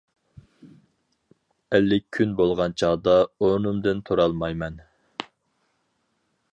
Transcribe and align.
ئەللىك 1.77 2.07
كۈن 2.19 2.33
بولغان 2.39 2.75
چاغدا 2.83 3.15
ئورنۇمدىن 3.27 4.03
تۇرالمايمەن. 4.09 4.83